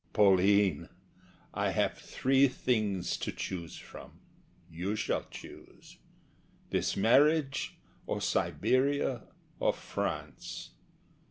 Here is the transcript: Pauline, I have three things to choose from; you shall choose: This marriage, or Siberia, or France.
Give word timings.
Pauline, 0.13 0.89
I 1.53 1.69
have 1.69 1.93
three 1.95 2.47
things 2.47 3.15
to 3.17 3.31
choose 3.31 3.77
from; 3.77 4.13
you 4.67 4.95
shall 4.95 5.25
choose: 5.29 5.97
This 6.71 6.97
marriage, 6.97 7.77
or 8.07 8.19
Siberia, 8.19 9.21
or 9.59 9.73
France. 9.73 10.71